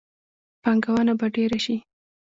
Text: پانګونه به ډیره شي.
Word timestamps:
پانګونه 0.63 1.13
به 1.19 1.27
ډیره 1.35 1.57
شي. 1.65 1.77